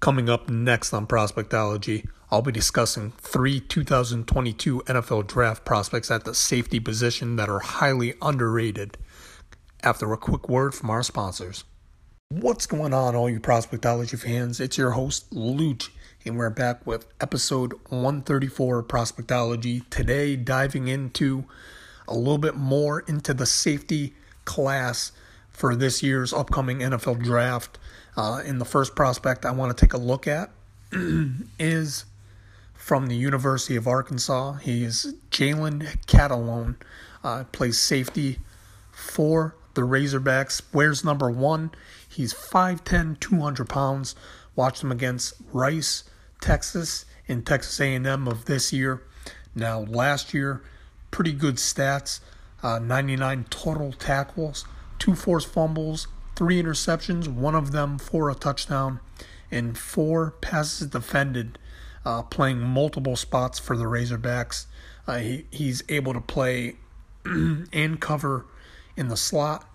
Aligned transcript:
Coming 0.00 0.30
up 0.30 0.48
next 0.48 0.94
on 0.94 1.06
Prospectology, 1.06 2.08
I'll 2.30 2.40
be 2.40 2.52
discussing 2.52 3.12
three 3.18 3.60
2022 3.60 4.80
NFL 4.86 5.26
draft 5.26 5.66
prospects 5.66 6.10
at 6.10 6.24
the 6.24 6.34
safety 6.34 6.80
position 6.80 7.36
that 7.36 7.50
are 7.50 7.58
highly 7.58 8.14
underrated. 8.22 8.96
After 9.82 10.10
a 10.10 10.16
quick 10.16 10.48
word 10.48 10.74
from 10.74 10.88
our 10.88 11.02
sponsors. 11.02 11.64
What's 12.30 12.64
going 12.64 12.94
on, 12.94 13.14
all 13.14 13.28
you 13.28 13.40
Prospectology 13.40 14.18
fans? 14.18 14.58
It's 14.58 14.78
your 14.78 14.92
host, 14.92 15.30
Luch, 15.34 15.90
and 16.24 16.38
we're 16.38 16.48
back 16.48 16.86
with 16.86 17.06
episode 17.20 17.74
134 17.90 18.78
of 18.78 18.88
Prospectology. 18.88 19.86
Today, 19.90 20.34
diving 20.34 20.88
into 20.88 21.44
a 22.08 22.14
little 22.14 22.38
bit 22.38 22.56
more 22.56 23.00
into 23.00 23.34
the 23.34 23.44
safety 23.44 24.14
class 24.46 25.12
for 25.60 25.76
this 25.76 26.02
year's 26.02 26.32
upcoming 26.32 26.78
NFL 26.78 27.22
draft. 27.22 27.78
Uh, 28.16 28.42
in 28.46 28.58
the 28.58 28.64
first 28.64 28.96
prospect 28.96 29.44
I 29.44 29.50
want 29.50 29.76
to 29.76 29.86
take 29.86 29.92
a 29.92 29.98
look 29.98 30.26
at 30.26 30.50
is 31.58 32.06
from 32.72 33.08
the 33.08 33.14
University 33.14 33.76
of 33.76 33.86
Arkansas. 33.86 34.54
He 34.54 34.82
is 34.82 35.14
Jalen 35.30 35.82
Catalon, 36.06 36.76
uh, 37.22 37.44
plays 37.52 37.78
safety 37.78 38.38
for 38.90 39.54
the 39.74 39.82
Razorbacks. 39.82 40.62
Wears 40.72 41.04
number 41.04 41.30
one. 41.30 41.72
He's 42.08 42.32
5'10", 42.32 43.20
200 43.20 43.68
pounds. 43.68 44.14
Watched 44.56 44.82
him 44.82 44.90
against 44.90 45.34
Rice, 45.52 46.04
Texas, 46.40 47.04
and 47.28 47.46
Texas 47.46 47.78
A&M 47.78 48.26
of 48.26 48.46
this 48.46 48.72
year. 48.72 49.02
Now, 49.54 49.80
last 49.80 50.32
year, 50.32 50.62
pretty 51.10 51.32
good 51.32 51.56
stats. 51.56 52.20
Uh, 52.62 52.78
99 52.78 53.44
total 53.50 53.92
tackles, 53.92 54.64
two 55.00 55.16
forced 55.16 55.48
fumbles, 55.48 56.06
three 56.36 56.62
interceptions, 56.62 57.26
one 57.26 57.56
of 57.56 57.72
them 57.72 57.98
for 57.98 58.30
a 58.30 58.34
touchdown, 58.36 59.00
and 59.50 59.76
four 59.76 60.30
passes 60.40 60.86
defended, 60.86 61.58
uh, 62.04 62.22
playing 62.22 62.60
multiple 62.60 63.16
spots 63.16 63.58
for 63.58 63.76
the 63.76 63.84
Razorbacks. 63.84 64.66
Uh, 65.08 65.18
he, 65.18 65.46
he's 65.50 65.82
able 65.88 66.12
to 66.12 66.20
play 66.20 66.76
and 67.24 68.00
cover 68.00 68.46
in 68.96 69.08
the 69.08 69.16
slot, 69.16 69.66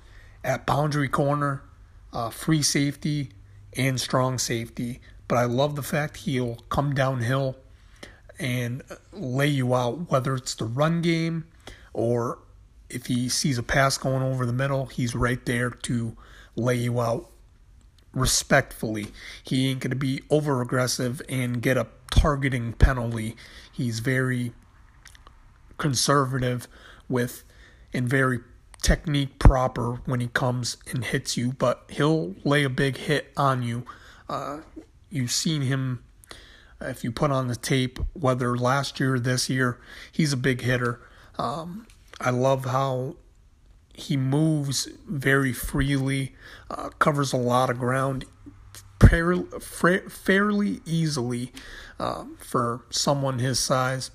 at 0.44 0.66
boundary 0.66 1.10
corner, 1.10 1.64
uh, 2.14 2.30
free 2.30 2.62
safety, 2.62 3.32
and 3.76 4.00
strong 4.00 4.38
safety. 4.38 5.02
But 5.28 5.40
I 5.40 5.46
love 5.46 5.76
the 5.76 5.84
fact 5.84 6.18
he'll 6.18 6.58
come 6.70 6.94
downhill 6.94 7.58
and 8.38 8.84
lay 9.12 9.48
you 9.48 9.74
out, 9.74 10.12
whether 10.12 10.36
it's 10.36 10.54
the 10.54 10.66
run 10.66 11.02
game 11.02 11.46
or 11.94 12.40
if 12.96 13.08
he 13.08 13.28
sees 13.28 13.58
a 13.58 13.64
pass 13.64 13.98
going 13.98 14.24
over 14.24 14.46
the 14.46 14.54
middle, 14.54 14.86
he's 14.86 15.14
right 15.14 15.46
there 15.46 15.70
to 15.70 16.16
lay 16.56 16.76
you 16.76 17.02
out 17.02 17.30
respectfully. 18.14 19.08
He 19.44 19.70
ain't 19.70 19.82
going 19.82 19.92
to 19.92 19.98
be 19.98 20.22
over 20.30 20.62
aggressive 20.62 21.22
and 21.28 21.62
get 21.62 21.76
a 21.76 21.88
targeting 22.10 22.72
penalty. 22.74 23.36
He's 23.70 24.00
very 24.00 24.54
conservative 25.78 26.70
with 27.10 27.44
and 27.94 28.08
very 28.08 28.40
technique 28.82 29.38
proper 29.40 29.96
when 30.06 30.22
he 30.22 30.28
comes 30.28 30.78
and 30.90 31.04
hits 31.04 31.36
you, 31.36 31.52
but 31.52 31.84
he'll 31.90 32.36
lay 32.46 32.64
a 32.64 32.70
big 32.70 32.96
hit 32.96 33.34
on 33.36 33.62
you. 33.62 33.86
Uh, 34.30 34.60
you've 35.10 35.32
seen 35.32 35.64
him 35.64 36.02
if 36.80 37.04
you 37.04 37.12
put 37.12 37.32
on 37.32 37.48
the 37.48 37.56
tape, 37.56 38.00
whether 38.14 38.58
last 38.58 39.00
year 39.00 39.16
or 39.16 39.20
this 39.20 39.50
year, 39.50 39.80
he's 40.12 40.32
a 40.32 40.38
big 40.38 40.62
hitter. 40.62 41.02
Um, 41.38 41.88
I 42.20 42.30
love 42.30 42.66
how 42.66 43.16
he 43.94 44.18
moves 44.18 44.88
very 45.08 45.54
freely, 45.54 46.36
uh, 46.70 46.90
covers 47.00 47.34
a 47.34 47.38
lot 47.38 47.70
of 47.70 47.80
ground 47.80 48.26
fairly 49.60 50.82
easily 50.86 51.52
uh, 52.00 52.26
for 52.40 52.86
someone 52.90 53.40
his 53.40 53.60
size. 53.60 54.12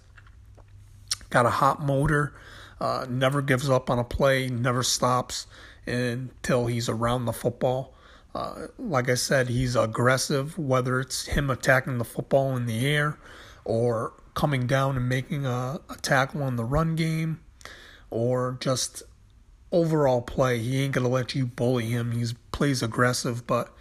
Got 1.31 1.47
a 1.47 1.51
hot 1.51 1.81
motor, 1.81 2.35
uh, 2.81 3.07
never 3.09 3.41
gives 3.41 3.71
up 3.71 3.89
on 3.89 3.99
a 3.99 4.05
play, 4.05 4.49
never 4.49 4.83
stops 4.83 5.47
until 5.87 6.67
he's 6.67 6.89
around 6.89 7.25
the 7.25 7.33
football. 7.33 7.95
Uh, 8.35 8.67
like 8.79 9.09
I 9.09 9.15
said, 9.15 9.49
he's 9.49 9.77
aggressive, 9.77 10.59
whether 10.59 11.01
it's 11.01 11.27
him 11.27 11.51
attacking 11.51 11.99
the 11.99 12.05
football 12.05 12.57
in 12.57 12.67
the 12.67 12.87
air 12.87 13.19
or 13.65 14.15
coming 14.35 14.67
down 14.67 14.97
and 14.97 15.09
making 15.09 15.47
a, 15.47 15.81
a 15.89 15.97
tackle 16.03 16.43
on 16.43 16.57
the 16.57 16.65
run 16.65 16.97
game 16.97 17.41
or 18.11 18.59
just 18.61 19.03
overall 19.73 20.23
play. 20.23 20.59
He 20.59 20.83
ain't 20.83 20.95
gonna 20.95 21.09
let 21.09 21.35
you 21.35 21.47
bully 21.47 21.87
him. 21.87 22.13
He 22.13 22.25
plays 22.53 22.83
aggressive, 22.83 23.47
but 23.47 23.73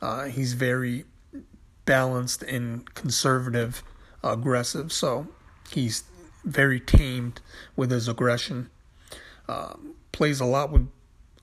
uh, 0.00 0.24
he's 0.24 0.54
very 0.54 1.04
balanced 1.84 2.42
and 2.42 2.92
conservative, 2.94 3.82
aggressive. 4.22 4.92
So 4.92 5.28
he's 5.70 6.04
very 6.44 6.80
tamed 6.80 7.40
with 7.76 7.90
his 7.90 8.08
aggression. 8.08 8.70
Uh, 9.48 9.74
plays 10.12 10.40
a 10.40 10.44
lot 10.44 10.70
with 10.70 10.88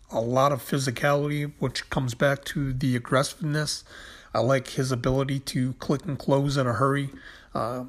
a 0.09 0.21
lot 0.21 0.51
of 0.51 0.61
physicality, 0.61 1.51
which 1.59 1.89
comes 1.89 2.13
back 2.13 2.45
to 2.45 2.71
the 2.71 2.95
aggressiveness. 2.95 3.83
I 4.33 4.39
like 4.39 4.69
his 4.69 4.91
ability 4.91 5.39
to 5.39 5.73
click 5.73 6.05
and 6.05 6.17
close 6.17 6.57
in 6.57 6.67
a 6.67 6.73
hurry, 6.73 7.09
uh, 7.53 7.85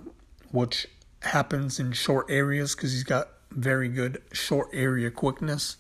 which 0.51 0.89
happens 1.23 1.79
in 1.79 1.93
short 1.93 2.27
areas 2.31 2.75
because 2.75 2.93
he's 2.93 3.05
got 3.05 3.29
very 3.51 3.89
good 3.89 4.23
short 4.33 4.69
area 4.73 5.11
quickness. 5.11 5.77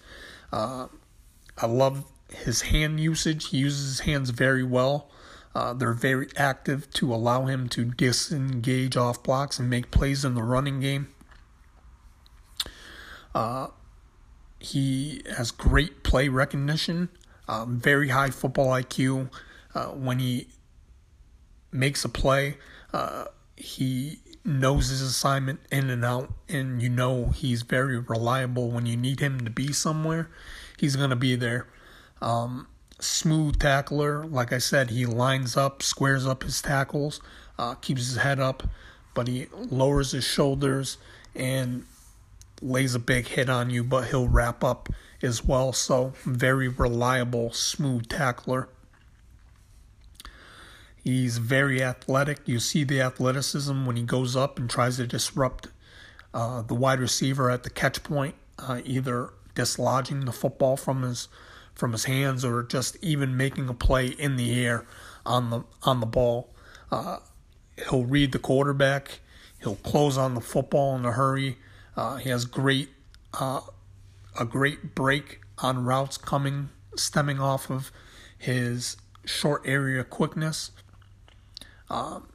Uh, 0.53 0.89
I 1.56 1.67
love 1.67 2.05
his 2.31 2.62
hand 2.62 3.01
usage. 3.01 3.49
He 3.49 3.59
uses 3.59 3.99
his 3.99 4.01
hands 4.01 4.31
very 4.31 4.62
well. 4.62 5.11
Uh, 5.55 5.73
they're 5.73 5.93
very 5.93 6.29
active 6.37 6.91
to 6.93 7.12
allow 7.12 7.47
him 7.47 7.69
to 7.71 7.84
disengage 7.84 8.97
off 8.97 9.23
blocks 9.23 9.59
and 9.59 9.69
make 9.69 9.91
plays 9.91 10.25
in 10.25 10.34
the 10.34 10.43
running 10.43 10.81
game. 10.81 11.09
Uh, 13.34 13.69
he 14.61 15.23
has 15.37 15.50
great 15.50 16.03
play 16.03 16.29
recognition, 16.29 17.09
um, 17.49 17.79
very 17.79 18.09
high 18.09 18.31
football 18.31 18.69
IQ. 18.69 19.31
Uh, 19.75 19.87
when 19.87 20.19
he 20.19 20.49
makes 21.73 22.05
a 22.05 22.09
play, 22.09 22.56
uh, 22.93 23.27
he 23.56 24.19
knows 24.49 24.89
his 24.89 25.03
assignment 25.03 25.61
in 25.71 25.91
and 25.91 26.05
out, 26.05 26.33
and 26.49 26.83
you 26.83 26.89
know 26.89 27.27
he's 27.27 27.63
very 27.63 27.99
reliable 27.99 28.71
when 28.71 28.87
you 28.87 28.97
need 28.97 29.21
him 29.21 29.41
to 29.43 29.51
be 29.51 29.73
somewhere. 29.73 30.31
He's 30.79 30.97
going 30.97 31.11
to 31.11 31.17
be 31.17 31.37
there. 31.37 31.67
Um, 32.21 32.67
smooth 32.99 33.61
tackler, 33.61 34.25
like 34.27 34.53
I 34.53 34.59
said, 34.59 34.91
he 34.91 35.07
lines 35.07 35.57
up, 35.57 35.83
squares 35.83 36.27
up 36.27 36.43
his 36.43 36.63
tackles, 36.63 37.21
uh, 37.59 37.75
keeps 37.75 38.07
his 38.07 38.17
head 38.17 38.41
up, 38.41 38.65
but 39.15 39.29
he 39.29 39.47
lowers 39.53 40.13
his 40.13 40.25
shoulders 40.25 40.99
and 41.35 41.85
lays 42.61 42.95
a 42.95 42.99
big 42.99 43.29
hit 43.29 43.49
on 43.49 43.71
you, 43.71 43.85
but 43.85 44.09
he'll 44.09 44.29
wrap 44.29 44.65
up 44.65 44.89
as 45.23 45.45
well. 45.45 45.73
So, 45.73 46.13
very 46.25 46.69
reliable, 46.69 47.53
smooth 47.53 48.09
tackler. 48.09 48.69
He's 51.03 51.39
very 51.39 51.83
athletic. 51.83 52.41
You 52.47 52.59
see 52.59 52.85
the 52.85 53.01
athleticism 53.01 53.87
when 53.87 53.97
he 53.97 54.03
goes 54.03 54.37
up 54.37 54.59
and 54.59 54.69
tries 54.69 54.97
to 54.97 55.07
disrupt 55.07 55.69
uh, 56.35 56.63
the 56.63 56.75
wide 56.75 57.01
receiver 57.01 57.51
at 57.51 57.63
the 57.63 57.71
catch 57.71 58.03
point, 58.03 58.35
uh, 58.59 58.81
either 58.85 59.31
dislodging 59.55 60.25
the 60.25 60.33
football 60.33 60.77
from 60.77 61.03
his 61.03 61.29
from 61.75 61.93
his 61.93 62.05
hands 62.05 62.45
or 62.45 62.63
just 62.65 62.97
even 63.03 63.37
making 63.37 63.69
a 63.69 63.75
play 63.75 64.09
in 64.09 64.37
the 64.37 64.65
air 64.65 64.85
on 65.25 65.51
the 65.51 65.65
on 65.85 66.01
the 66.01 66.07
ball. 66.07 66.53
Uh, 66.91 67.19
he'll 67.89 68.05
read 68.05 68.33
the 68.33 68.39
quarterback. 68.39 69.21
He'll 69.61 69.77
close 69.77 70.17
on 70.19 70.35
the 70.35 70.41
football 70.41 70.97
in 70.97 71.05
a 71.05 71.13
hurry. 71.13 71.59
Uh, 71.97 72.17
he 72.17 72.31
has 72.31 72.44
great 72.44 72.89
uh, 73.39 73.61
a 74.39 74.44
great 74.44 74.94
break 74.94 75.41
on 75.59 75.85
routes 75.85 76.17
coming 76.17 76.69
stemming 76.97 77.41
off 77.41 77.71
of 77.71 77.91
his 78.37 78.97
short 79.25 79.62
area 79.65 80.05
quickness. 80.05 80.71
Um, 81.90 82.29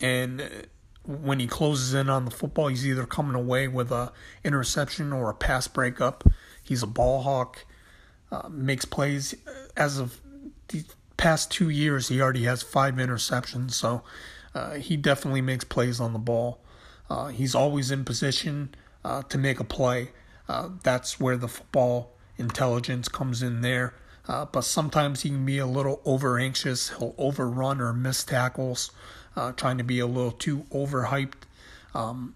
and 0.00 0.68
when 1.04 1.38
he 1.38 1.46
closes 1.46 1.94
in 1.94 2.10
on 2.10 2.24
the 2.24 2.30
football, 2.30 2.68
he's 2.68 2.86
either 2.86 3.06
coming 3.06 3.34
away 3.34 3.68
with 3.68 3.92
a 3.92 4.12
interception 4.44 5.12
or 5.12 5.30
a 5.30 5.34
pass 5.34 5.68
breakup. 5.68 6.24
He's 6.62 6.82
a 6.82 6.86
ball 6.86 7.22
hawk, 7.22 7.64
uh, 8.32 8.48
makes 8.48 8.84
plays. 8.84 9.34
As 9.76 9.98
of 9.98 10.20
the 10.68 10.84
past 11.16 11.50
two 11.50 11.68
years, 11.68 12.08
he 12.08 12.20
already 12.20 12.44
has 12.44 12.62
five 12.62 12.94
interceptions, 12.94 13.72
so 13.72 14.02
uh, 14.54 14.74
he 14.74 14.96
definitely 14.96 15.42
makes 15.42 15.64
plays 15.64 16.00
on 16.00 16.12
the 16.12 16.18
ball. 16.18 16.60
Uh, 17.08 17.28
he's 17.28 17.54
always 17.54 17.90
in 17.90 18.04
position 18.04 18.74
uh, 19.04 19.22
to 19.24 19.38
make 19.38 19.60
a 19.60 19.64
play. 19.64 20.10
Uh, 20.48 20.70
that's 20.82 21.20
where 21.20 21.36
the 21.36 21.48
football 21.48 22.16
intelligence 22.36 23.08
comes 23.08 23.42
in 23.42 23.60
there. 23.60 23.94
Uh, 24.28 24.44
but 24.44 24.62
sometimes 24.62 25.22
he 25.22 25.28
can 25.28 25.44
be 25.44 25.58
a 25.58 25.66
little 25.66 26.00
over 26.04 26.38
anxious. 26.38 26.90
He'll 26.90 27.14
overrun 27.16 27.80
or 27.80 27.92
miss 27.92 28.24
tackles, 28.24 28.90
uh, 29.36 29.52
trying 29.52 29.78
to 29.78 29.84
be 29.84 30.00
a 30.00 30.06
little 30.06 30.32
too 30.32 30.66
overhyped. 30.72 31.44
Um, 31.94 32.34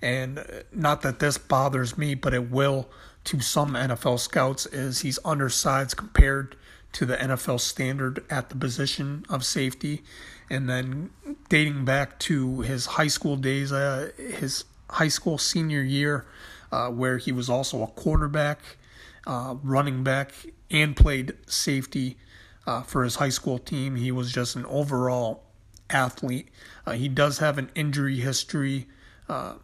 and 0.00 0.64
not 0.72 1.02
that 1.02 1.20
this 1.20 1.38
bothers 1.38 1.96
me, 1.96 2.14
but 2.14 2.34
it 2.34 2.50
will 2.50 2.88
to 3.24 3.40
some 3.40 3.74
NFL 3.74 4.18
scouts, 4.18 4.66
is 4.66 5.00
he's 5.00 5.18
undersized 5.24 5.96
compared 5.96 6.56
to 6.92 7.06
the 7.06 7.16
NFL 7.16 7.60
standard 7.60 8.24
at 8.28 8.48
the 8.48 8.56
position 8.56 9.24
of 9.28 9.44
safety. 9.44 10.02
And 10.50 10.68
then 10.68 11.10
dating 11.48 11.84
back 11.84 12.18
to 12.20 12.60
his 12.60 12.86
high 12.86 13.06
school 13.06 13.36
days, 13.36 13.72
uh, 13.72 14.10
his 14.16 14.64
high 14.90 15.08
school 15.08 15.38
senior 15.38 15.82
year, 15.82 16.26
uh, 16.70 16.88
where 16.88 17.18
he 17.18 17.32
was 17.32 17.48
also 17.48 17.82
a 17.82 17.86
quarterback, 17.86 18.58
uh, 19.26 19.54
running 19.62 20.02
back, 20.02 20.32
and 20.72 20.96
played 20.96 21.34
safety 21.46 22.16
uh, 22.66 22.82
for 22.82 23.04
his 23.04 23.16
high 23.16 23.28
school 23.28 23.58
team. 23.58 23.96
He 23.96 24.10
was 24.10 24.32
just 24.32 24.56
an 24.56 24.64
overall 24.66 25.44
athlete. 25.90 26.48
Uh, 26.86 26.92
he 26.92 27.08
does 27.08 27.38
have 27.38 27.58
an 27.58 27.70
injury 27.74 28.16
history 28.16 28.86
uh, 29.28 29.54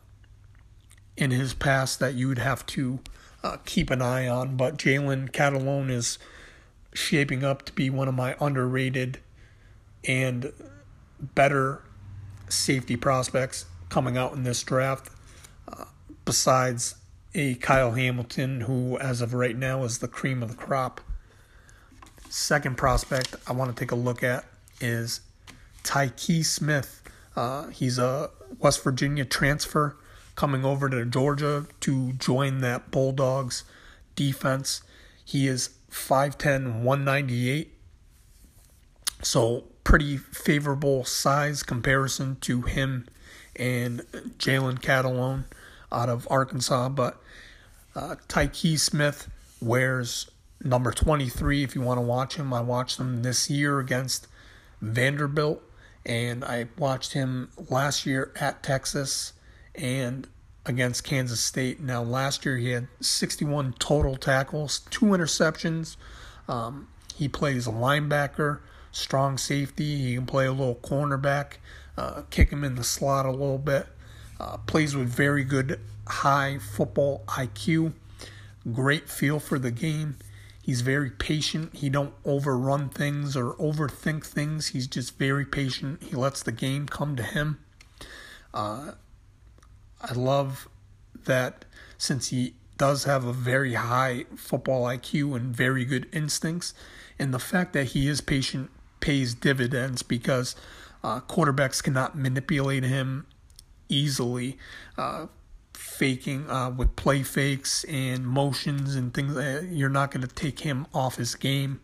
in 1.17 1.31
his 1.31 1.55
past 1.55 1.99
that 1.99 2.15
you 2.15 2.29
would 2.29 2.39
have 2.39 2.65
to 2.67 3.01
uh, 3.43 3.57
keep 3.65 3.91
an 3.91 4.03
eye 4.03 4.29
on. 4.29 4.57
But 4.57 4.77
Jalen 4.77 5.33
Catalon 5.33 5.91
is 5.91 6.19
shaping 6.93 7.43
up 7.43 7.65
to 7.65 7.73
be 7.73 7.91
one 7.91 8.09
of 8.09 8.15
my 8.15 8.37
underrated 8.41 9.21
and 10.05 10.53
better 11.21 11.83
safety 12.49 12.97
prospects 12.97 13.67
coming 13.89 14.17
out 14.17 14.35
in 14.35 14.43
this 14.43 14.63
draft. 14.63 15.11
Uh, 15.67 15.85
besides 16.25 16.97
a 17.35 17.55
Kyle 17.57 17.93
Hamilton, 17.93 18.63
who 18.63 18.99
as 18.99 19.21
of 19.21 19.35
right 19.35 19.57
now 19.57 19.85
is 19.85 19.99
the 19.99 20.09
cream 20.09 20.43
of 20.43 20.51
the 20.51 20.57
crop. 20.57 21.01
Second 22.29 22.77
prospect 22.77 23.37
I 23.47 23.53
want 23.53 23.75
to 23.75 23.79
take 23.79 23.91
a 23.91 23.97
look 23.97 24.23
at 24.23 24.45
is 24.81 25.21
Tykee 25.83 26.45
Smith. 26.45 27.03
Uh, 27.37 27.69
he's 27.69 27.99
a 27.99 28.31
West 28.59 28.83
Virginia 28.83 29.25
transfer 29.25 29.97
coming 30.35 30.65
over 30.65 30.89
to 30.89 31.05
Georgia 31.05 31.67
to 31.81 32.13
join 32.13 32.59
that 32.59 32.91
Bulldogs 32.91 33.65
defense. 34.15 34.83
He 35.25 35.47
is 35.49 35.71
5'10, 35.91 36.83
198. 36.83 37.75
So, 39.23 39.65
pretty 39.85 40.17
favorable 40.17 41.05
size 41.05 41.63
comparison 41.63 42.37
to 42.43 42.63
him 42.63 43.09
and 43.57 44.01
Jalen 44.39 44.81
Catalon 44.81 45.45
out 45.93 46.09
of 46.09 46.27
Arkansas. 46.31 46.89
But 46.91 47.21
uh, 47.95 48.17
Tykee 48.29 48.79
Smith 48.79 49.29
wears 49.61 50.31
number 50.63 50.91
23 50.91 51.63
if 51.63 51.75
you 51.75 51.81
want 51.81 51.99
to 51.99 52.03
watch 52.03 52.37
him. 52.37 52.53
I 52.53 52.61
watched 52.61 52.99
him 52.99 53.23
this 53.23 53.49
year 53.51 53.79
against 53.79 54.27
Vanderbilt, 54.81 55.63
and 56.05 56.45
I 56.45 56.67
watched 56.79 57.13
him 57.13 57.51
last 57.69 58.07
year 58.07 58.33
at 58.37 58.63
Texas 58.63 59.33
and 59.75 60.27
against 60.67 61.05
Kansas 61.05 61.41
State. 61.41 61.81
Now, 61.81 62.03
last 62.03 62.45
year 62.45 62.59
he 62.59 62.71
had 62.71 62.89
61 63.01 63.75
total 63.79 64.17
tackles, 64.17 64.81
two 64.91 65.07
interceptions. 65.07 65.97
Um, 66.47 66.89
he 67.15 67.29
plays 67.29 67.67
a 67.67 67.73
linebacker, 67.73 68.61
strong 68.93 69.39
safety. 69.39 69.97
He 69.97 70.15
can 70.15 70.27
play 70.27 70.47
a 70.47 70.53
little 70.53 70.77
cornerback, 70.77 71.55
uh, 71.97 72.23
kick 72.31 72.51
him 72.51 72.65
in 72.65 72.75
the 72.75 72.85
slot 72.85 73.27
a 73.27 73.31
little 73.31 73.59
bit. 73.59 73.87
Uh, 74.41 74.57
plays 74.59 74.95
with 74.95 75.09
very 75.09 75.45
good 75.45 75.81
high 76.07 76.59
football 76.59 77.25
IQ, 77.29 77.93
great 78.73 79.09
feel 79.09 79.41
for 79.41 79.59
the 79.59 79.71
game. 79.71 80.17
He's 80.63 80.83
very 80.83 81.11
patient. 81.11 81.75
He 81.75 81.89
don't 81.89 82.13
overrun 82.25 82.91
things 82.91 83.37
or 83.37 83.55
overthink 83.55 84.25
things. 84.25 84.69
He's 84.69 84.87
just 84.87 85.19
very 85.19 85.45
patient. 85.45 86.03
He 86.03 86.15
lets 86.15 86.43
the 86.43 86.53
game 86.53 86.87
come 86.87 87.17
to 87.17 87.23
him. 87.23 87.59
Uh, 88.53 88.93
I 90.01 90.13
love 90.13 90.69
that 91.25 91.65
since 91.97 92.29
he 92.29 92.55
does 92.77 93.05
have 93.05 93.25
a 93.25 93.33
very 93.33 93.75
high 93.75 94.27
football 94.37 94.85
IQ 94.85 95.35
and 95.37 95.57
very 95.57 95.85
good 95.85 96.07
instincts, 96.13 96.75
and 97.19 97.35
the 97.35 97.39
fact 97.39 97.73
that 97.73 97.87
he 97.87 98.07
is 98.07 98.21
patient 98.21 98.71
pays 99.01 99.35
dividends 99.35 100.03
because 100.03 100.55
uh, 101.03 101.21
quarterbacks 101.21 101.83
cannot 101.83 102.17
manipulate 102.17 102.85
him 102.85 103.27
easily, 103.89 104.59
uh, 104.97 105.27
faking 105.75 106.51
uh, 106.51 106.71
with 106.71 106.97
play 106.97 107.23
fakes 107.23 107.85
and 107.85 108.27
motions 108.27 108.95
and 108.95 109.15
things. 109.15 109.37
You're 109.71 109.89
not 109.89 110.11
going 110.11 110.27
to 110.27 110.35
take 110.35 110.61
him 110.61 110.87
off 110.95 111.17
his 111.17 111.35
game. 111.35 111.81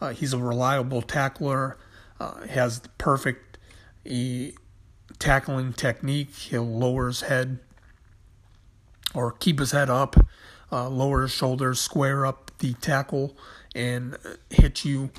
Uh, 0.00 0.10
he's 0.10 0.32
a 0.32 0.38
reliable 0.38 1.02
tackler. 1.02 1.78
Uh, 2.20 2.46
has 2.46 2.80
the 2.80 2.88
perfect 2.90 3.58
tackling 5.18 5.72
technique. 5.72 6.34
He'll 6.34 6.64
lower 6.64 7.08
his 7.08 7.22
head 7.22 7.58
or 9.14 9.32
keep 9.32 9.58
his 9.58 9.72
head 9.72 9.90
up, 9.90 10.16
uh, 10.70 10.88
lower 10.88 11.22
his 11.22 11.32
shoulders, 11.32 11.80
square 11.80 12.24
up 12.24 12.50
the 12.58 12.74
tackle, 12.74 13.36
and 13.74 14.16
hit 14.50 14.84
you 14.84 15.10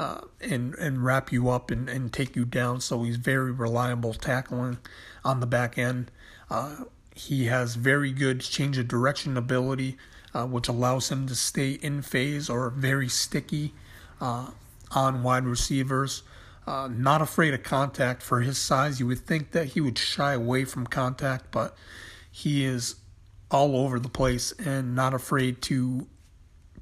uh, 0.00 0.18
and 0.40 0.74
and 0.76 1.04
wrap 1.04 1.30
you 1.30 1.50
up 1.50 1.70
and, 1.70 1.86
and 1.90 2.10
take 2.10 2.34
you 2.34 2.46
down. 2.46 2.80
So 2.80 3.02
he's 3.02 3.16
very 3.16 3.52
reliable 3.52 4.14
tackling 4.14 4.78
on 5.22 5.40
the 5.40 5.46
back 5.46 5.76
end. 5.76 6.10
Uh, 6.48 6.84
he 7.14 7.46
has 7.46 7.74
very 7.74 8.10
good 8.10 8.40
change 8.40 8.78
of 8.78 8.88
direction 8.88 9.36
ability, 9.36 9.98
uh, 10.32 10.46
which 10.46 10.68
allows 10.68 11.10
him 11.10 11.26
to 11.26 11.34
stay 11.34 11.72
in 11.72 12.00
phase 12.00 12.48
or 12.48 12.70
very 12.70 13.10
sticky 13.10 13.74
uh, 14.22 14.52
on 14.92 15.22
wide 15.22 15.44
receivers. 15.44 16.22
Uh, 16.66 16.88
not 16.90 17.20
afraid 17.20 17.52
of 17.52 17.62
contact 17.62 18.22
for 18.22 18.40
his 18.40 18.56
size. 18.56 19.00
You 19.00 19.06
would 19.08 19.18
think 19.18 19.50
that 19.50 19.66
he 19.66 19.82
would 19.82 19.98
shy 19.98 20.32
away 20.32 20.64
from 20.64 20.86
contact, 20.86 21.50
but 21.50 21.76
he 22.30 22.64
is 22.64 22.94
all 23.50 23.76
over 23.76 24.00
the 24.00 24.08
place 24.08 24.52
and 24.52 24.94
not 24.94 25.12
afraid 25.12 25.60
to 25.62 26.06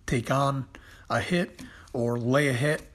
take 0.07 0.31
on 0.31 0.67
a 1.11 1.19
hit 1.19 1.63
or 1.93 2.17
lay 2.17 2.47
a 2.47 2.53
hit 2.53 2.88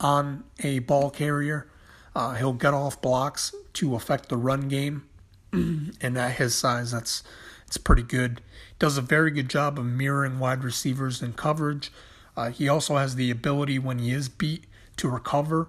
on 0.00 0.44
a 0.62 0.80
ball 0.80 1.10
carrier. 1.10 1.68
Uh, 2.14 2.34
he'll 2.34 2.52
get 2.52 2.74
off 2.74 3.00
blocks 3.00 3.54
to 3.74 3.94
affect 3.94 4.28
the 4.28 4.36
run 4.36 4.68
game, 4.68 5.06
and 5.52 6.16
at 6.18 6.36
his 6.36 6.54
size, 6.54 6.92
that's 6.92 7.22
it's 7.66 7.76
pretty 7.76 8.02
good. 8.02 8.40
Does 8.78 8.96
a 8.96 9.02
very 9.02 9.30
good 9.30 9.48
job 9.48 9.78
of 9.78 9.84
mirroring 9.84 10.38
wide 10.38 10.62
receivers 10.62 11.22
in 11.22 11.32
coverage. 11.32 11.90
Uh, 12.36 12.50
he 12.50 12.68
also 12.68 12.96
has 12.96 13.16
the 13.16 13.30
ability 13.30 13.78
when 13.78 13.98
he 13.98 14.12
is 14.12 14.28
beat 14.28 14.64
to 14.96 15.08
recover 15.08 15.68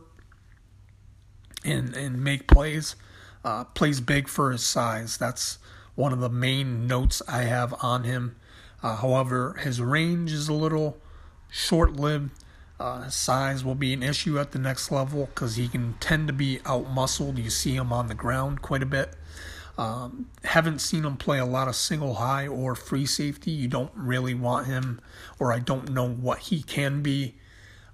and 1.63 1.95
and 1.95 2.23
make 2.23 2.47
plays. 2.47 2.95
Uh, 3.43 3.63
plays 3.63 4.01
big 4.01 4.27
for 4.27 4.51
his 4.51 4.63
size. 4.63 5.17
That's 5.17 5.59
one 5.95 6.11
of 6.11 6.19
the 6.19 6.29
main 6.29 6.87
notes 6.87 7.21
I 7.27 7.43
have 7.43 7.73
on 7.83 8.03
him. 8.03 8.35
Uh, 8.81 8.95
however, 8.97 9.53
his 9.59 9.81
range 9.81 10.31
is 10.31 10.47
a 10.47 10.53
little 10.53 10.97
short 11.49 11.93
lived. 11.93 12.31
Uh, 12.79 13.07
size 13.07 13.63
will 13.63 13.75
be 13.75 13.93
an 13.93 14.03
issue 14.03 14.37
at 14.37 14.51
the 14.51 14.59
next 14.59 14.91
level 14.91 15.27
because 15.27 15.55
he 15.55 15.67
can 15.67 15.95
tend 15.99 16.27
to 16.27 16.33
be 16.33 16.59
out 16.65 16.89
muscled. 16.89 17.37
You 17.37 17.49
see 17.49 17.75
him 17.75 17.93
on 17.93 18.07
the 18.07 18.15
ground 18.15 18.61
quite 18.61 18.83
a 18.83 18.85
bit. 18.85 19.15
Um, 19.77 20.27
haven't 20.43 20.79
seen 20.79 21.05
him 21.05 21.17
play 21.17 21.39
a 21.39 21.45
lot 21.45 21.67
of 21.67 21.75
single 21.75 22.15
high 22.15 22.47
or 22.47 22.75
free 22.75 23.05
safety. 23.05 23.51
You 23.51 23.67
don't 23.67 23.91
really 23.95 24.33
want 24.33 24.67
him, 24.67 25.01
or 25.39 25.53
I 25.53 25.59
don't 25.59 25.91
know 25.91 26.07
what 26.07 26.39
he 26.39 26.61
can 26.63 27.01
be 27.01 27.35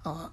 uh, 0.04 0.28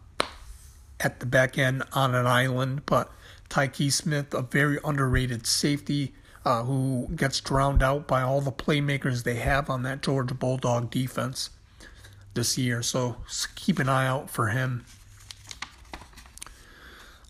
at 1.00 1.20
the 1.20 1.26
back 1.26 1.58
end 1.58 1.84
on 1.94 2.16
an 2.16 2.26
island. 2.26 2.86
But 2.86 3.12
Tykee 3.50 3.92
Smith, 3.92 4.34
a 4.34 4.42
very 4.42 4.80
underrated 4.84 5.46
safety 5.46 6.14
uh, 6.46 6.64
who 6.64 7.10
gets 7.16 7.40
drowned 7.42 7.84
out 7.84 8.08
by 8.08 8.22
all 8.22 8.42
the 8.42 8.52
playmakers 8.52 9.24
they 9.24 9.36
have 9.36 9.70
on 9.70 9.84
that 9.84 10.02
Georgia 10.02 10.34
Bulldog 10.34 10.90
defense 10.90 11.50
this 12.34 12.58
year. 12.58 12.82
So 12.82 13.18
keep 13.56 13.80
an 13.80 13.90
eye 13.90 14.08
out 14.08 14.30
for 14.30 14.48
him. 14.48 14.86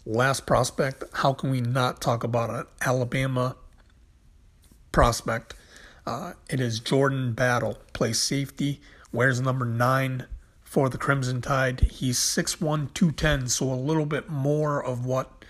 Last 0.06 0.48
prospect, 0.48 1.04
how 1.14 1.34
can 1.34 1.52
we 1.52 1.62
not 1.62 2.02
talk 2.02 2.24
about 2.24 2.50
an 2.50 2.66
Alabama 2.82 3.56
prospect? 4.92 5.54
Uh, 6.06 6.34
it 6.50 6.60
is 6.60 6.80
Jordan 6.80 7.34
Battle, 7.34 7.78
plays 7.94 8.20
safety, 8.20 8.82
wears 9.12 9.40
number 9.40 9.66
nine 9.66 10.26
for 10.64 10.90
the 10.90 10.98
Crimson 10.98 11.42
Tide. 11.42 11.82
He's 11.82 12.18
6'1, 12.18 12.94
210, 12.94 13.48
so 13.50 13.72
a 13.72 13.76
little 13.76 14.06
bit 14.06 14.30
more 14.30 14.84
of 14.84 15.06
what 15.06 15.46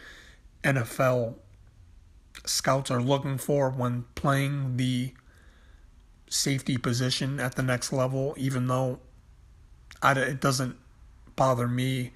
NFL 0.63 1.35
scouts 2.45 2.91
are 2.91 3.01
looking 3.01 3.37
for 3.37 3.69
when 3.69 4.05
playing 4.15 4.77
the 4.77 5.13
safety 6.29 6.77
position 6.77 7.39
at 7.39 7.55
the 7.55 7.63
next 7.63 7.91
level, 7.91 8.35
even 8.37 8.67
though 8.67 8.99
I, 10.01 10.13
it 10.13 10.41
doesn't 10.41 10.75
bother 11.35 11.67
me 11.67 12.11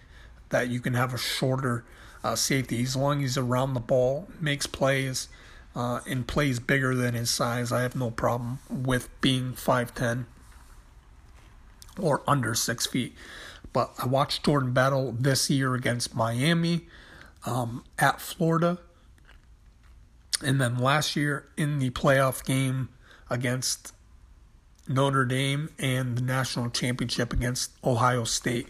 that 0.49 0.69
you 0.69 0.79
can 0.79 0.93
have 0.93 1.13
a 1.13 1.17
shorter 1.17 1.85
uh, 2.23 2.35
safety 2.35 2.81
as 2.83 2.95
long 2.95 3.17
as 3.17 3.21
he's 3.21 3.37
around 3.37 3.73
the 3.73 3.79
ball, 3.79 4.27
makes 4.39 4.67
plays, 4.67 5.27
uh, 5.75 5.99
and 6.07 6.27
plays 6.27 6.59
bigger 6.59 6.95
than 6.95 7.15
his 7.15 7.29
size. 7.29 7.71
I 7.71 7.81
have 7.81 7.95
no 7.95 8.11
problem 8.11 8.59
with 8.69 9.09
being 9.21 9.53
5'10 9.53 10.25
or 11.99 12.21
under 12.27 12.53
six 12.53 12.85
feet. 12.85 13.15
But 13.71 13.93
I 13.97 14.05
watched 14.05 14.45
Jordan 14.45 14.71
Battle 14.71 15.15
this 15.17 15.49
year 15.49 15.73
against 15.73 16.15
Miami, 16.15 16.87
um, 17.45 17.83
at 17.97 18.21
Florida, 18.21 18.77
and 20.43 20.61
then 20.61 20.77
last 20.77 21.15
year 21.15 21.47
in 21.57 21.79
the 21.79 21.89
playoff 21.89 22.43
game 22.43 22.89
against 23.29 23.93
Notre 24.87 25.25
Dame 25.25 25.69
and 25.79 26.17
the 26.17 26.21
national 26.21 26.69
championship 26.69 27.33
against 27.33 27.71
Ohio 27.83 28.23
State. 28.23 28.67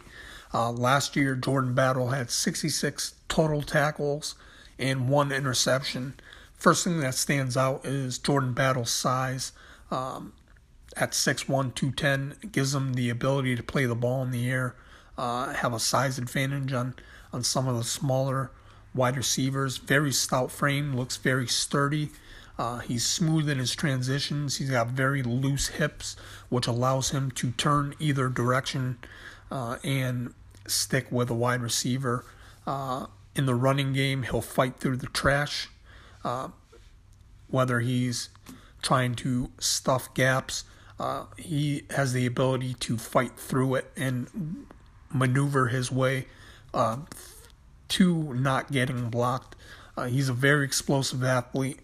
Uh, 0.53 0.71
last 0.71 1.15
year, 1.15 1.35
Jordan 1.35 1.73
Battle 1.73 2.09
had 2.09 2.29
66 2.29 3.15
total 3.27 3.61
tackles 3.63 4.35
and 4.77 5.09
one 5.09 5.31
interception. 5.31 6.13
First 6.53 6.83
thing 6.83 6.99
that 6.99 7.15
stands 7.15 7.57
out 7.57 7.85
is 7.85 8.19
Jordan 8.19 8.53
Battle's 8.53 8.91
size. 8.91 9.51
Um, 9.89 10.33
at 10.95 11.11
6'1", 11.11 11.73
210, 11.73 12.51
gives 12.51 12.75
him 12.75 12.93
the 12.93 13.09
ability 13.09 13.55
to 13.55 13.63
play 13.63 13.85
the 13.85 13.95
ball 13.95 14.21
in 14.21 14.31
the 14.31 14.49
air, 14.49 14.75
uh, 15.17 15.53
have 15.53 15.73
a 15.73 15.79
size 15.79 16.17
advantage 16.17 16.71
on, 16.71 16.93
on 17.31 17.43
some 17.43 17.67
of 17.67 17.75
the 17.77 17.83
smaller 17.83 18.51
wide 18.93 19.17
receivers. 19.17 19.77
Very 19.77 20.11
stout 20.11 20.51
frame, 20.51 20.95
looks 20.95 21.17
very 21.17 21.47
sturdy. 21.47 22.11
Uh, 22.57 22.79
he's 22.79 23.05
smooth 23.05 23.49
in 23.49 23.57
his 23.57 23.75
transitions. 23.75 24.57
He's 24.57 24.69
got 24.69 24.87
very 24.89 25.23
loose 25.23 25.69
hips, 25.69 26.15
which 26.49 26.67
allows 26.67 27.09
him 27.09 27.31
to 27.31 27.51
turn 27.51 27.95
either 27.99 28.29
direction 28.29 28.99
uh, 29.51 29.77
and 29.83 30.33
stick 30.67 31.11
with 31.11 31.29
a 31.29 31.33
wide 31.33 31.61
receiver. 31.61 32.25
Uh, 32.67 33.07
in 33.35 33.47
the 33.47 33.55
running 33.55 33.93
game, 33.93 34.23
he'll 34.23 34.41
fight 34.41 34.77
through 34.77 34.97
the 34.97 35.07
trash, 35.07 35.69
uh, 36.23 36.49
whether 37.47 37.79
he's 37.79 38.29
trying 38.83 39.15
to 39.15 39.49
stuff 39.57 40.13
gaps. 40.13 40.63
Uh, 40.99 41.25
he 41.37 41.83
has 41.89 42.13
the 42.13 42.27
ability 42.27 42.75
to 42.75 42.97
fight 42.97 43.35
through 43.35 43.75
it 43.75 43.91
and 43.97 44.67
maneuver 45.11 45.67
his 45.67 45.91
way 45.91 46.27
uh, 46.73 46.97
to 47.87 48.33
not 48.35 48.71
getting 48.71 49.09
blocked. 49.09 49.55
he's 50.07 50.29
a 50.29 50.33
very 50.33 50.65
explosive 50.65 51.23
athlete 51.23 51.79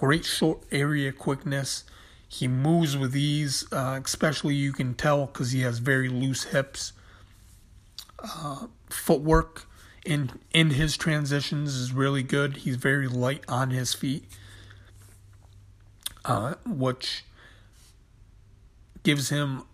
great 0.00 0.24
short 0.24 0.62
area 0.72 1.12
quickness. 1.12 1.84
He 2.26 2.48
moves 2.48 2.96
with 2.96 3.14
ease, 3.14 3.66
uh, 3.70 4.00
especially 4.02 4.54
you 4.54 4.72
can 4.72 4.94
tell 4.94 5.26
because 5.26 5.50
he 5.50 5.60
has 5.60 5.78
very 5.78 6.08
loose 6.08 6.44
hips. 6.44 6.94
Uh, 8.18 8.68
footwork 8.88 9.66
in 10.06 10.30
in 10.54 10.70
his 10.70 10.96
transitions 10.96 11.74
is 11.74 11.92
really 11.92 12.22
good. 12.22 12.58
He's 12.58 12.76
very 12.76 13.08
light 13.08 13.44
on 13.46 13.68
his 13.68 13.92
feet, 13.92 14.24
uh, 16.24 16.54
which 16.64 17.26
gives 19.02 19.28
him 19.28 19.64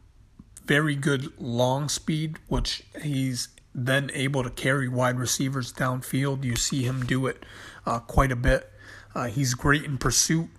very 0.65 0.97
good 0.97 1.33
long 1.39 1.89
speed, 1.89 2.39
which 2.49 2.83
he's 3.01 3.47
then 3.73 4.11
able 4.13 4.43
to 4.43 4.51
carry 4.51 4.89
wide 4.89 5.21
receivers 5.21 5.73
downfield. 5.73 6.43
You 6.43 6.57
see 6.57 6.83
him 6.83 7.07
do 7.07 7.29
it 7.29 7.47
uh, 7.87 8.01
quite 8.01 8.33
a 8.33 8.37
bit. 8.37 8.73
Uh, 9.17 9.29
he's 9.29 9.55
great 9.55 9.83
in 9.83 9.97
pursuit. 9.97 10.51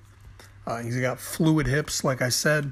Uh, 0.65 0.81
he's 0.81 0.99
got 0.99 1.19
fluid 1.19 1.67
hips, 1.67 2.03
like 2.03 2.23
I 2.23 2.29
said. 2.29 2.71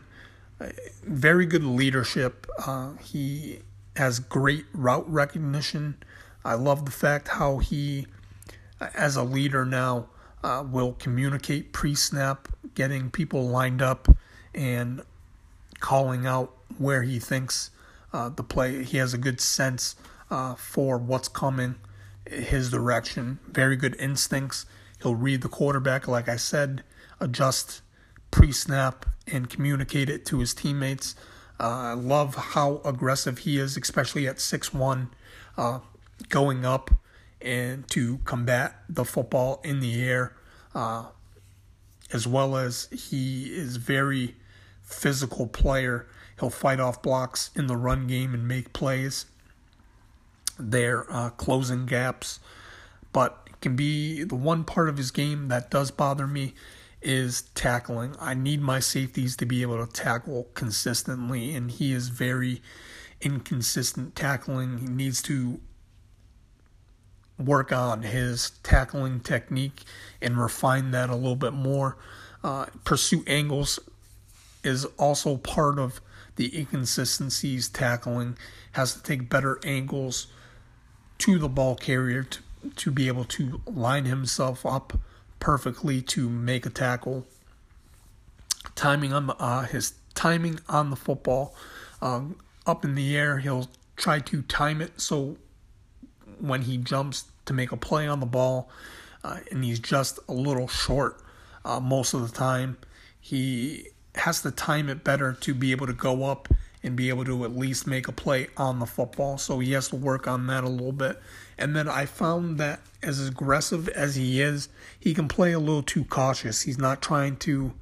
Uh, 0.59 0.69
very 1.03 1.45
good 1.45 1.63
leadership. 1.63 2.47
Uh, 2.65 2.93
he 3.03 3.59
has 3.95 4.17
great 4.17 4.65
route 4.73 5.07
recognition. 5.07 5.97
I 6.43 6.55
love 6.55 6.85
the 6.85 6.91
fact 6.91 7.27
how 7.27 7.59
he, 7.59 8.07
as 8.95 9.15
a 9.15 9.21
leader 9.21 9.63
now, 9.63 10.07
uh, 10.43 10.65
will 10.67 10.93
communicate 10.93 11.71
pre 11.71 11.93
snap, 11.93 12.47
getting 12.73 13.11
people 13.11 13.47
lined 13.47 13.83
up 13.83 14.07
and 14.55 15.03
calling 15.81 16.25
out 16.25 16.51
where 16.79 17.03
he 17.03 17.19
thinks 17.19 17.69
uh, 18.11 18.29
the 18.29 18.43
play. 18.43 18.83
He 18.83 18.97
has 18.97 19.13
a 19.13 19.19
good 19.19 19.39
sense 19.39 19.95
for 20.57 20.97
what's 20.97 21.27
coming, 21.27 21.75
his 22.25 22.71
direction. 22.71 23.37
Very 23.47 23.75
good 23.75 23.95
instincts 23.99 24.65
He'll 25.01 25.15
read 25.15 25.41
the 25.41 25.49
quarterback, 25.49 26.07
like 26.07 26.29
I 26.29 26.37
said, 26.37 26.83
adjust 27.19 27.81
pre 28.31 28.51
snap, 28.51 29.05
and 29.27 29.49
communicate 29.49 30.09
it 30.09 30.25
to 30.27 30.39
his 30.39 30.53
teammates. 30.53 31.15
Uh, 31.59 31.63
I 31.63 31.93
love 31.93 32.35
how 32.35 32.81
aggressive 32.83 33.39
he 33.39 33.57
is, 33.57 33.77
especially 33.77 34.27
at 34.27 34.37
6'1, 34.37 35.09
uh, 35.57 35.79
going 36.29 36.65
up 36.65 36.91
and 37.41 37.87
to 37.89 38.19
combat 38.25 38.75
the 38.89 39.05
football 39.05 39.61
in 39.63 39.79
the 39.79 40.03
air, 40.03 40.35
uh, 40.73 41.05
as 42.11 42.27
well 42.27 42.57
as 42.57 42.87
he 42.91 43.45
is 43.45 43.77
very 43.77 44.35
physical 44.81 45.47
player. 45.47 46.07
He'll 46.39 46.49
fight 46.49 46.79
off 46.79 47.01
blocks 47.01 47.51
in 47.55 47.67
the 47.67 47.77
run 47.77 48.07
game 48.07 48.33
and 48.33 48.47
make 48.47 48.73
plays. 48.73 49.25
They're 50.59 51.11
uh, 51.11 51.29
closing 51.31 51.85
gaps, 51.85 52.39
but 53.13 53.44
can 53.65 53.75
be 53.75 54.23
the 54.23 54.35
one 54.35 54.63
part 54.63 54.89
of 54.89 54.95
his 54.95 55.09
game 55.09 55.47
that 55.47 55.71
does 55.71 55.89
bother 55.89 56.27
me 56.27 56.53
is 57.01 57.41
tackling. 57.55 58.15
I 58.19 58.35
need 58.35 58.61
my 58.61 58.79
safeties 58.79 59.35
to 59.37 59.47
be 59.47 59.63
able 59.63 59.83
to 59.83 59.91
tackle 59.91 60.49
consistently, 60.53 61.55
and 61.55 61.71
he 61.71 61.91
is 61.91 62.09
very 62.09 62.61
inconsistent 63.21 64.15
tackling. 64.15 64.77
He 64.77 64.85
needs 64.85 65.19
to 65.23 65.59
work 67.39 67.71
on 67.71 68.03
his 68.03 68.51
tackling 68.61 69.19
technique 69.21 69.81
and 70.21 70.37
refine 70.37 70.91
that 70.91 71.09
a 71.09 71.15
little 71.15 71.35
bit 71.35 71.53
more. 71.53 71.97
Uh, 72.43 72.67
pursuit 72.83 73.27
angles 73.27 73.79
is 74.63 74.85
also 74.99 75.37
part 75.37 75.79
of 75.79 76.01
the 76.35 76.55
inconsistencies 76.55 77.67
tackling, 77.67 78.37
has 78.73 78.93
to 78.93 79.01
take 79.01 79.27
better 79.27 79.59
angles 79.65 80.27
to 81.17 81.39
the 81.39 81.49
ball 81.49 81.75
carrier 81.75 82.21
to 82.21 82.44
to 82.75 82.91
be 82.91 83.07
able 83.07 83.25
to 83.25 83.61
line 83.65 84.05
himself 84.05 84.65
up 84.65 84.99
perfectly 85.39 86.01
to 86.01 86.29
make 86.29 86.65
a 86.65 86.69
tackle. 86.69 87.25
Timing 88.75 89.13
on 89.13 89.27
the, 89.27 89.35
uh, 89.35 89.63
his 89.63 89.93
timing 90.13 90.59
on 90.67 90.89
the 90.89 90.95
football, 90.95 91.55
um, 92.01 92.37
up 92.65 92.83
in 92.83 92.95
the 92.95 93.15
air, 93.15 93.39
he'll 93.39 93.69
try 93.95 94.19
to 94.19 94.41
time 94.43 94.81
it 94.81 94.99
so 94.99 95.37
when 96.39 96.63
he 96.63 96.77
jumps 96.77 97.25
to 97.45 97.53
make 97.53 97.71
a 97.71 97.77
play 97.77 98.07
on 98.07 98.19
the 98.19 98.25
ball, 98.25 98.69
uh, 99.23 99.39
and 99.51 99.63
he's 99.63 99.79
just 99.79 100.19
a 100.27 100.33
little 100.33 100.67
short 100.67 101.21
uh, 101.63 101.79
most 101.79 102.13
of 102.13 102.21
the 102.21 102.35
time. 102.35 102.77
He 103.19 103.87
has 104.15 104.41
to 104.41 104.51
time 104.51 104.89
it 104.89 105.03
better 105.03 105.33
to 105.41 105.53
be 105.53 105.71
able 105.71 105.87
to 105.87 105.93
go 105.93 106.25
up 106.25 106.47
and 106.85 106.95
be 106.95 107.09
able 107.09 107.25
to 107.25 107.43
at 107.43 107.57
least 107.57 107.87
make 107.87 108.07
a 108.07 108.11
play 108.11 108.47
on 108.55 108.77
the 108.77 108.85
football. 108.85 109.39
So 109.39 109.57
he 109.57 109.71
has 109.71 109.89
to 109.89 109.95
work 109.95 110.27
on 110.27 110.45
that 110.47 110.63
a 110.63 110.69
little 110.69 110.91
bit. 110.91 111.19
And 111.57 111.75
then 111.75 111.89
I 111.89 112.05
found 112.05 112.59
that 112.59 112.79
as 113.01 113.27
aggressive 113.27 113.89
as 113.89 114.15
he 114.15 114.39
is, 114.39 114.69
he 114.99 115.15
can 115.15 115.27
play 115.27 115.51
a 115.51 115.59
little 115.59 115.81
too 115.81 116.03
cautious. 116.05 116.61
He's 116.61 116.77
not 116.77 117.01
trying 117.01 117.37
to, 117.37 117.73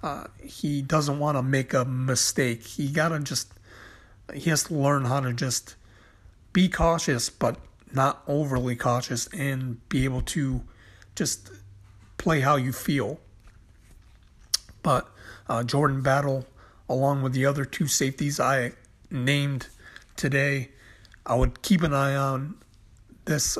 uh, 0.00 0.24
he 0.40 0.80
doesn't 0.80 1.18
want 1.18 1.36
to 1.36 1.42
make 1.42 1.74
a 1.74 1.84
mistake. 1.84 2.62
He 2.62 2.88
got 2.88 3.08
to 3.08 3.18
just, 3.18 3.52
he 4.32 4.48
has 4.50 4.62
to 4.64 4.74
learn 4.74 5.06
how 5.06 5.18
to 5.18 5.32
just 5.32 5.74
be 6.52 6.68
cautious, 6.68 7.30
but 7.30 7.58
not 7.92 8.22
overly 8.28 8.76
cautious 8.76 9.26
and 9.28 9.86
be 9.88 10.04
able 10.04 10.22
to 10.22 10.62
just 11.16 11.50
play 12.16 12.40
how 12.40 12.54
you 12.54 12.72
feel. 12.72 13.18
But 14.84 15.08
uh, 15.48 15.64
Jordan 15.64 16.00
Battle 16.00 16.46
along 16.92 17.22
with 17.22 17.32
the 17.32 17.46
other 17.46 17.64
two 17.64 17.86
safeties 17.86 18.38
I 18.38 18.72
named 19.10 19.68
today. 20.14 20.68
I 21.24 21.34
would 21.34 21.62
keep 21.62 21.82
an 21.82 21.94
eye 21.94 22.14
on 22.14 22.56
this 23.24 23.56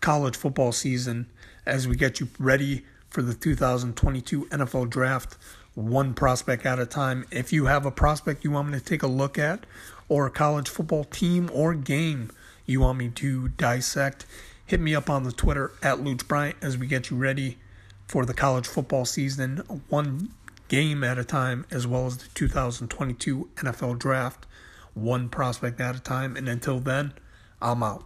college 0.00 0.36
football 0.36 0.70
season 0.70 1.26
as 1.66 1.88
we 1.88 1.96
get 1.96 2.20
you 2.20 2.28
ready 2.38 2.84
for 3.10 3.22
the 3.22 3.34
2022 3.34 4.46
NFL 4.46 4.88
Draft, 4.88 5.36
one 5.74 6.14
prospect 6.14 6.64
at 6.64 6.78
a 6.78 6.86
time. 6.86 7.26
If 7.32 7.52
you 7.52 7.66
have 7.66 7.86
a 7.86 7.90
prospect 7.90 8.44
you 8.44 8.52
want 8.52 8.68
me 8.68 8.78
to 8.78 8.84
take 8.84 9.02
a 9.02 9.08
look 9.08 9.36
at, 9.36 9.66
or 10.08 10.26
a 10.26 10.30
college 10.30 10.68
football 10.68 11.02
team 11.02 11.50
or 11.52 11.74
game 11.74 12.30
you 12.66 12.80
want 12.80 12.98
me 12.98 13.08
to 13.08 13.48
dissect, 13.48 14.26
hit 14.64 14.78
me 14.78 14.94
up 14.94 15.10
on 15.10 15.24
the 15.24 15.32
Twitter 15.32 15.72
at 15.82 15.98
Luch 15.98 16.28
Bryant 16.28 16.56
as 16.62 16.78
we 16.78 16.86
get 16.86 17.10
you 17.10 17.16
ready 17.16 17.58
for 18.06 18.24
the 18.24 18.34
college 18.34 18.68
football 18.68 19.04
season, 19.04 19.58
one 19.88 20.30
game 20.68 21.04
at 21.04 21.18
a 21.18 21.24
time, 21.24 21.66
as 21.70 21.86
well 21.86 22.06
as 22.06 22.16
the 22.18 22.28
2022 22.34 23.50
NFL 23.56 23.98
Draft, 23.98 24.46
one 24.94 25.28
prospect 25.28 25.80
at 25.80 25.96
a 25.96 26.00
time. 26.00 26.36
And 26.36 26.48
until 26.48 26.80
then, 26.80 27.12
I'm 27.60 27.82
out. 27.82 28.04